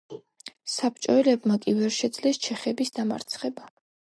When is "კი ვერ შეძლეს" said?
1.67-2.41